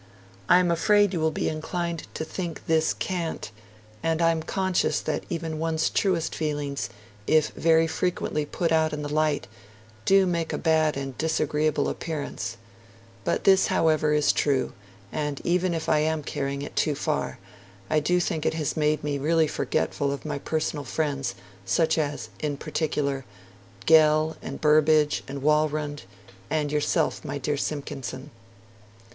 I 0.49 0.57
am 0.57 0.71
afraid 0.71 1.13
you 1.13 1.19
will 1.19 1.29
be 1.29 1.47
inclined 1.47 2.07
to 2.15 2.25
think 2.25 2.65
this 2.65 2.91
"cant" 2.95 3.51
and 4.01 4.19
I 4.19 4.31
am 4.31 4.41
conscious 4.41 4.99
that 4.99 5.23
even 5.29 5.59
one's 5.59 5.91
truest 5.91 6.33
feelings, 6.33 6.89
if 7.27 7.49
very 7.49 7.85
frequently 7.85 8.43
put 8.43 8.71
out 8.71 8.93
in 8.93 9.03
the 9.03 9.13
light, 9.13 9.45
do 10.05 10.25
make 10.25 10.51
a 10.53 10.57
bad 10.57 10.97
and 10.97 11.15
disagreeable 11.19 11.87
appearance; 11.87 12.57
but 13.23 13.43
this, 13.43 13.67
however, 13.67 14.11
is 14.11 14.31
true, 14.33 14.73
and 15.11 15.39
even 15.43 15.71
if 15.71 15.87
I 15.87 15.99
am 15.99 16.23
carrying 16.23 16.63
it 16.63 16.75
too 16.75 16.95
far, 16.95 17.37
I 17.87 17.99
do 17.99 18.15
not 18.15 18.23
think 18.23 18.43
it 18.43 18.55
has 18.55 18.75
made 18.75 19.03
me 19.03 19.19
really 19.19 19.45
forgetful 19.47 20.11
of 20.11 20.25
my 20.25 20.39
personal 20.39 20.83
friends, 20.83 21.35
such 21.63 21.99
as, 21.99 22.29
in 22.39 22.57
particular, 22.57 23.23
Gell 23.85 24.35
and 24.41 24.59
Burbidge 24.59 25.21
and 25.27 25.43
Walrond, 25.43 26.05
and 26.49 26.71
yourself, 26.71 27.23
my 27.23 27.37
dear 27.37 27.55
Simpkinson.' 27.55 28.31